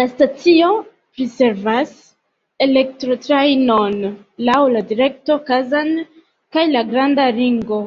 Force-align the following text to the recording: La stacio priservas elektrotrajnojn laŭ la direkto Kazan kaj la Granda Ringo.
La 0.00 0.04
stacio 0.10 0.66
priservas 1.16 1.90
elektrotrajnojn 2.66 3.98
laŭ 4.50 4.60
la 4.76 4.84
direkto 4.92 5.38
Kazan 5.50 5.92
kaj 6.58 6.68
la 6.78 6.84
Granda 6.94 7.26
Ringo. 7.42 7.82